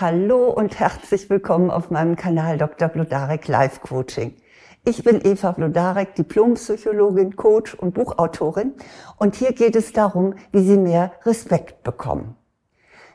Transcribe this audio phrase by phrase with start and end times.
[0.00, 2.88] Hallo und herzlich willkommen auf meinem Kanal Dr.
[2.88, 4.34] Blodarek Live Coaching.
[4.82, 8.72] Ich bin Eva Blodarek, Diplompsychologin, Coach und Buchautorin
[9.18, 12.34] und hier geht es darum, wie Sie mehr Respekt bekommen.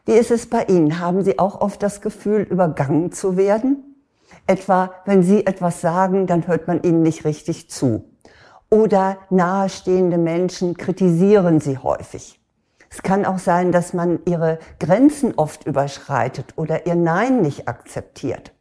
[0.05, 0.99] Wie ist es bei Ihnen?
[0.99, 3.95] Haben Sie auch oft das Gefühl, übergangen zu werden?
[4.45, 8.13] Etwa, wenn Sie etwas sagen, dann hört man Ihnen nicht richtig zu.
[8.70, 12.39] Oder nahestehende Menschen kritisieren Sie häufig.
[12.96, 18.54] Es kann auch sein, dass man ihre Grenzen oft überschreitet oder ihr Nein nicht akzeptiert.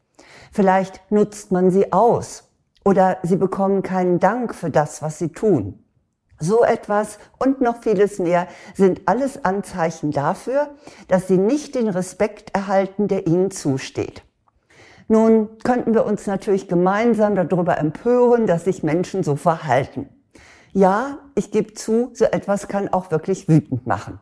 [0.50, 2.50] Vielleicht nutzt man sie aus
[2.84, 5.84] oder sie bekommen keinen Dank für das, was sie tun.
[6.40, 10.70] So etwas und noch vieles mehr sind alles Anzeichen dafür,
[11.06, 14.24] dass sie nicht den Respekt erhalten, der ihnen zusteht.
[15.06, 20.08] Nun könnten wir uns natürlich gemeinsam darüber empören, dass sich Menschen so verhalten.
[20.76, 24.18] Ja, ich gebe zu, so etwas kann auch wirklich wütend machen.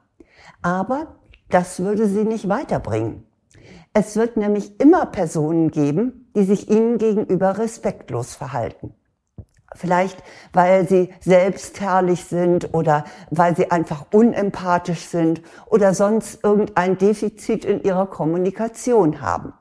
[0.62, 1.16] Aber
[1.51, 3.27] das würde sie nicht weiterbringen.
[3.95, 8.94] Es wird nämlich immer Personen geben, die sich ihnen gegenüber respektlos verhalten.
[9.75, 10.22] Vielleicht,
[10.53, 17.83] weil sie selbstherrlich sind oder weil sie einfach unempathisch sind oder sonst irgendein Defizit in
[17.83, 19.55] ihrer Kommunikation haben.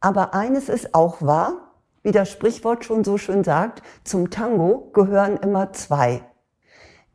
[0.00, 5.38] Aber eines ist auch wahr, wie das Sprichwort schon so schön sagt, zum Tango gehören
[5.38, 6.22] immer zwei.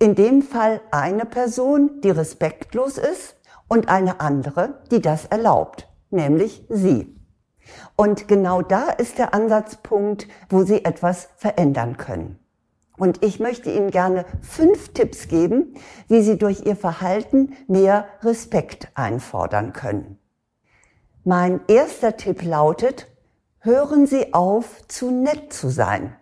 [0.01, 3.35] In dem Fall eine Person, die respektlos ist
[3.67, 7.19] und eine andere, die das erlaubt, nämlich sie.
[7.97, 12.39] Und genau da ist der Ansatzpunkt, wo Sie etwas verändern können.
[12.97, 15.75] Und ich möchte Ihnen gerne fünf Tipps geben,
[16.07, 20.17] wie Sie durch Ihr Verhalten mehr Respekt einfordern können.
[21.23, 23.07] Mein erster Tipp lautet,
[23.59, 26.15] hören Sie auf, zu nett zu sein.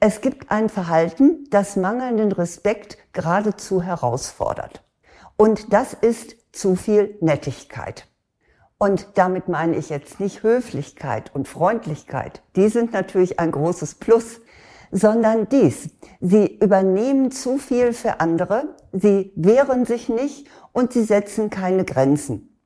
[0.00, 4.84] Es gibt ein Verhalten, das mangelnden Respekt geradezu herausfordert.
[5.36, 8.06] Und das ist zu viel Nettigkeit.
[8.78, 12.42] Und damit meine ich jetzt nicht Höflichkeit und Freundlichkeit.
[12.56, 14.40] Die sind natürlich ein großes Plus,
[14.90, 15.90] sondern dies.
[16.20, 22.56] Sie übernehmen zu viel für andere, sie wehren sich nicht und sie setzen keine Grenzen.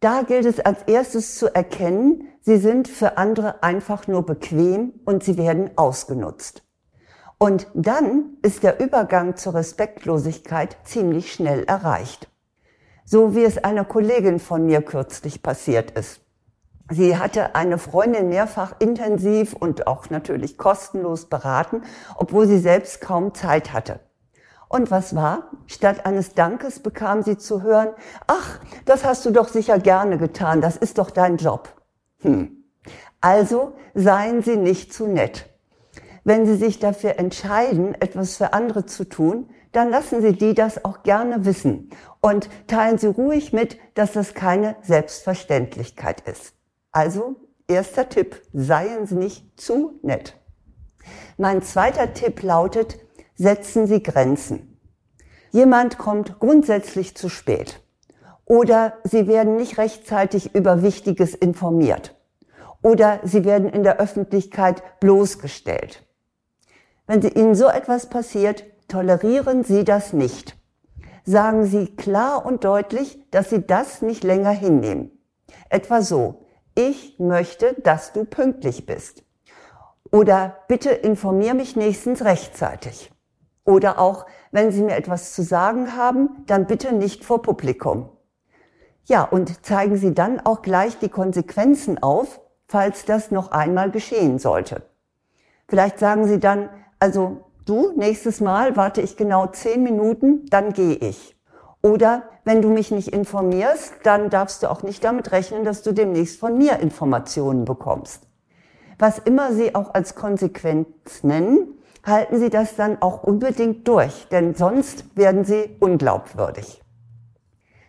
[0.00, 5.24] Da gilt es als erstes zu erkennen, sie sind für andere einfach nur bequem und
[5.24, 6.62] sie werden ausgenutzt.
[7.38, 12.28] Und dann ist der Übergang zur Respektlosigkeit ziemlich schnell erreicht.
[13.04, 16.20] So wie es einer Kollegin von mir kürzlich passiert ist.
[16.90, 21.82] Sie hatte eine Freundin mehrfach intensiv und auch natürlich kostenlos beraten,
[22.16, 24.00] obwohl sie selbst kaum Zeit hatte.
[24.68, 25.50] Und was war?
[25.66, 27.88] Statt eines Dankes bekam sie zu hören,
[28.26, 31.83] ach, das hast du doch sicher gerne getan, das ist doch dein Job.
[32.24, 32.64] Hm.
[33.20, 35.46] Also seien Sie nicht zu nett.
[36.24, 40.84] Wenn Sie sich dafür entscheiden, etwas für andere zu tun, dann lassen Sie die das
[40.84, 41.90] auch gerne wissen
[42.20, 46.54] und teilen Sie ruhig mit, dass das keine Selbstverständlichkeit ist.
[46.92, 47.36] Also,
[47.66, 50.38] erster Tipp, seien Sie nicht zu nett.
[51.36, 52.98] Mein zweiter Tipp lautet,
[53.36, 54.78] setzen Sie Grenzen.
[55.50, 57.80] Jemand kommt grundsätzlich zu spät
[58.44, 62.13] oder Sie werden nicht rechtzeitig über Wichtiges informiert
[62.84, 66.04] oder Sie werden in der Öffentlichkeit bloßgestellt.
[67.06, 70.56] Wenn Ihnen so etwas passiert, tolerieren Sie das nicht.
[71.24, 75.10] Sagen Sie klar und deutlich, dass Sie das nicht länger hinnehmen.
[75.70, 79.24] Etwa so, ich möchte, dass du pünktlich bist.
[80.12, 83.10] Oder bitte informier mich nächstens rechtzeitig.
[83.64, 88.10] Oder auch, wenn Sie mir etwas zu sagen haben, dann bitte nicht vor Publikum.
[89.06, 94.38] Ja, und zeigen Sie dann auch gleich die Konsequenzen auf, falls das noch einmal geschehen
[94.38, 94.82] sollte.
[95.68, 100.96] Vielleicht sagen Sie dann, also du, nächstes Mal warte ich genau zehn Minuten, dann gehe
[100.96, 101.36] ich.
[101.82, 105.92] Oder wenn du mich nicht informierst, dann darfst du auch nicht damit rechnen, dass du
[105.92, 108.26] demnächst von mir Informationen bekommst.
[108.98, 114.54] Was immer Sie auch als Konsequenz nennen, halten Sie das dann auch unbedingt durch, denn
[114.54, 116.82] sonst werden Sie unglaubwürdig.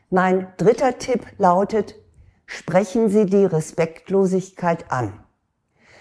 [0.09, 1.95] Mein dritter Tipp lautet,
[2.45, 5.19] sprechen Sie die Respektlosigkeit an.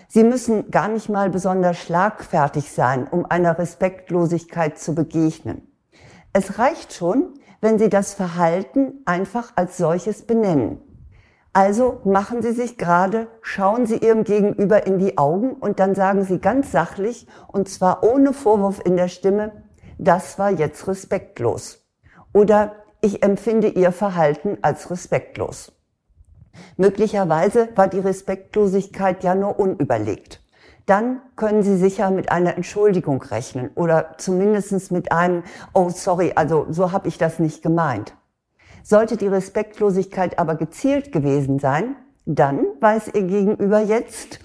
[0.08, 5.66] Sie müssen gar nicht mal besonders schlagfertig sein, um einer Respektlosigkeit zu begegnen.
[6.32, 10.80] Es reicht schon, wenn Sie das Verhalten einfach als solches benennen.
[11.52, 16.24] Also machen Sie sich gerade, schauen Sie Ihrem Gegenüber in die Augen und dann sagen
[16.24, 19.62] Sie ganz sachlich, und zwar ohne Vorwurf in der Stimme,
[19.96, 21.86] das war jetzt respektlos.
[22.32, 25.72] Oder ich empfinde Ihr Verhalten als respektlos.
[26.76, 30.40] Möglicherweise war die Respektlosigkeit ja nur unüberlegt.
[30.86, 35.42] Dann können Sie sicher mit einer Entschuldigung rechnen oder zumindest mit einem,
[35.72, 38.14] oh sorry, also so habe ich das nicht gemeint.
[38.82, 41.96] Sollte die Respektlosigkeit aber gezielt gewesen sein,
[42.26, 44.40] dann weiß ihr Gegenüber jetzt,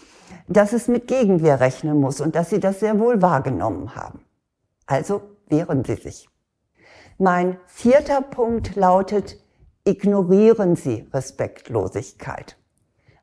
[0.48, 4.22] dass es mit Gegenwehr rechnen muss und dass sie das sehr wohl wahrgenommen haben.
[4.86, 6.28] Also wehren Sie sich.
[7.18, 9.38] Mein vierter Punkt lautet,
[9.86, 12.58] ignorieren Sie Respektlosigkeit.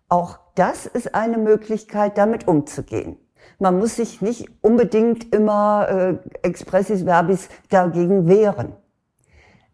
[0.09, 3.19] Auch das ist eine Möglichkeit, damit umzugehen.
[3.59, 8.75] Man muss sich nicht unbedingt immer äh, expressis verbis dagegen wehren.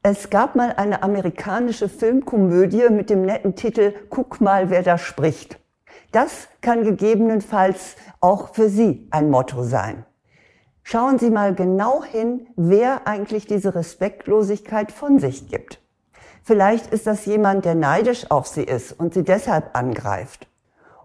[0.03, 5.61] Es gab mal eine amerikanische Filmkomödie mit dem netten Titel Guck mal, wer da spricht.
[6.13, 10.05] Das kann gegebenenfalls auch für Sie ein Motto sein.
[10.83, 15.82] Schauen Sie mal genau hin, wer eigentlich diese Respektlosigkeit von sich gibt.
[16.45, 20.49] Vielleicht ist das jemand, der neidisch auf Sie ist und Sie deshalb angreift.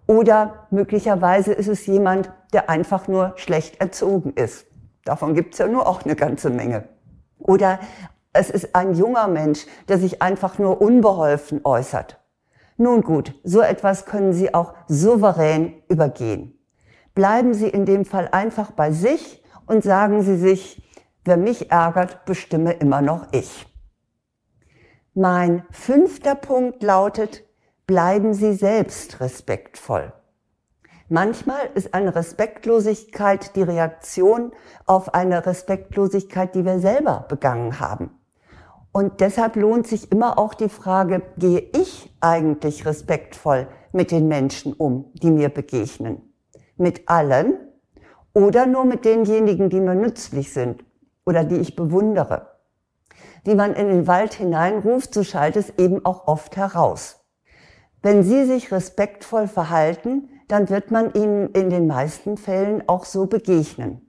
[0.07, 4.65] Oder möglicherweise ist es jemand, der einfach nur schlecht erzogen ist.
[5.05, 6.85] Davon gibt es ja nur auch eine ganze Menge.
[7.37, 7.79] Oder
[8.33, 12.19] es ist ein junger Mensch, der sich einfach nur unbeholfen äußert.
[12.77, 16.59] Nun gut, so etwas können Sie auch souverän übergehen.
[17.15, 20.87] Bleiben Sie in dem Fall einfach bei sich und sagen Sie sich,
[21.25, 23.65] wer mich ärgert, bestimme immer noch ich.
[25.19, 27.43] Mein fünfter Punkt lautet,
[27.87, 30.13] bleiben Sie selbst respektvoll.
[31.09, 34.51] Manchmal ist eine Respektlosigkeit die Reaktion
[34.85, 38.11] auf eine Respektlosigkeit, die wir selber begangen haben.
[38.91, 44.73] Und deshalb lohnt sich immer auch die Frage, gehe ich eigentlich respektvoll mit den Menschen
[44.73, 46.31] um, die mir begegnen?
[46.75, 47.55] Mit allen
[48.35, 50.85] oder nur mit denjenigen, die mir nützlich sind
[51.25, 52.56] oder die ich bewundere?
[53.47, 57.21] Wie man in den Wald hineinruft, so schallt es eben auch oft heraus.
[58.01, 63.25] Wenn Sie sich respektvoll verhalten, dann wird man Ihnen in den meisten Fällen auch so
[63.25, 64.01] begegnen.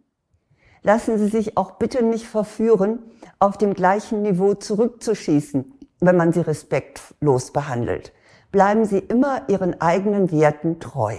[0.83, 2.99] Lassen Sie sich auch bitte nicht verführen,
[3.39, 8.13] auf dem gleichen Niveau zurückzuschießen, wenn man Sie respektlos behandelt.
[8.51, 11.15] Bleiben Sie immer Ihren eigenen Werten treu.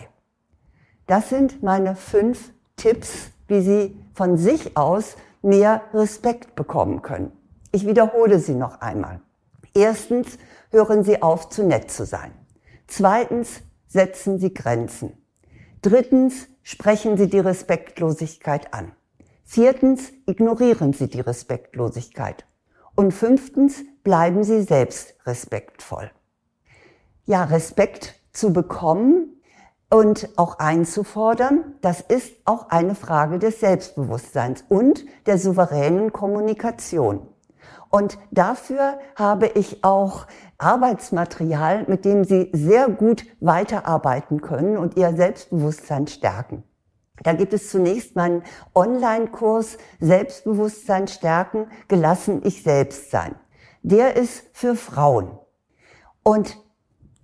[1.07, 7.38] Das sind meine fünf Tipps, wie Sie von sich aus mehr Respekt bekommen können.
[7.71, 9.21] Ich wiederhole sie noch einmal.
[9.73, 10.37] Erstens,
[10.71, 12.31] hören Sie auf, zu nett zu sein.
[12.87, 15.13] Zweitens, setzen Sie Grenzen.
[15.81, 18.91] Drittens, sprechen Sie die Respektlosigkeit an.
[19.43, 22.45] Viertens, ignorieren Sie die Respektlosigkeit.
[22.95, 26.11] Und fünftens, bleiben Sie selbst respektvoll.
[27.25, 29.41] Ja, Respekt zu bekommen
[29.89, 37.27] und auch einzufordern, das ist auch eine Frage des Selbstbewusstseins und der souveränen Kommunikation.
[37.89, 40.27] Und dafür habe ich auch
[40.57, 46.63] Arbeitsmaterial, mit dem Sie sehr gut weiterarbeiten können und Ihr Selbstbewusstsein stärken.
[47.23, 48.43] Da gibt es zunächst meinen
[48.75, 53.35] Online-Kurs Selbstbewusstsein stärken, gelassen ich selbst sein.
[53.81, 55.37] Der ist für Frauen.
[56.23, 56.57] Und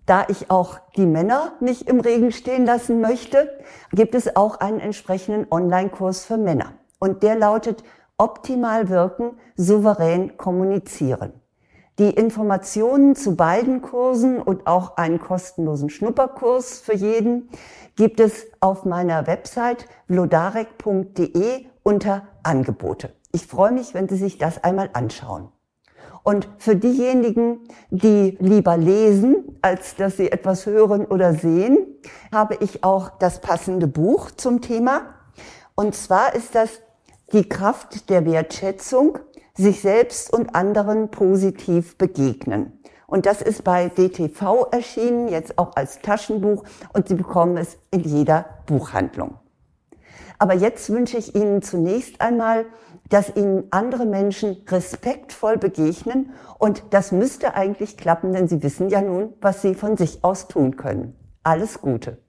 [0.05, 3.49] da ich auch die Männer nicht im Regen stehen lassen möchte,
[3.91, 6.73] gibt es auch einen entsprechenden Online-Kurs für Männer.
[6.99, 7.83] Und der lautet
[8.17, 11.33] optimal wirken, souverän kommunizieren.
[11.97, 17.49] Die Informationen zu beiden Kursen und auch einen kostenlosen Schnupperkurs für jeden
[17.95, 23.13] gibt es auf meiner Website vlodarek.de unter Angebote.
[23.31, 25.49] Ich freue mich, wenn Sie sich das einmal anschauen.
[26.23, 27.59] Und für diejenigen,
[27.91, 31.77] die lieber lesen, als dass sie etwas hören oder sehen,
[32.33, 35.01] habe ich auch das passende Buch zum Thema.
[35.75, 36.81] Und zwar ist das
[37.33, 39.19] die Kraft der Wertschätzung,
[39.55, 42.79] sich selbst und anderen positiv begegnen.
[43.07, 46.63] Und das ist bei DTV erschienen, jetzt auch als Taschenbuch
[46.93, 49.35] und Sie bekommen es in jeder Buchhandlung.
[50.37, 52.65] Aber jetzt wünsche ich Ihnen zunächst einmal,
[53.09, 59.01] dass Ihnen andere Menschen respektvoll begegnen und das müsste eigentlich klappen, denn Sie wissen ja
[59.01, 61.15] nun, was Sie von sich aus tun können.
[61.43, 62.24] Alles Gute.